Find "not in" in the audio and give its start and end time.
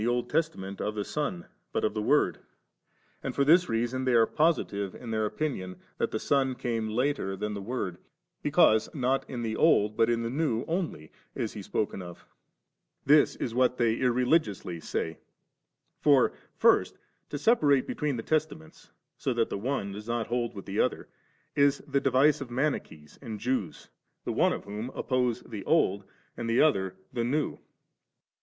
8.95-9.43